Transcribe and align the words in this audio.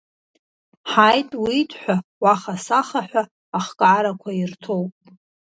Ҳаит, 0.91 1.29
уит 1.43 1.71
ҳәа 1.81 1.95
уаха-саха 2.21 3.01
ҳәа 3.09 3.23
ахкаарақәа 3.57 4.31
ирҭоуп. 4.33 4.93